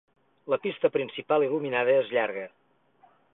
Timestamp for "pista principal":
0.63-1.45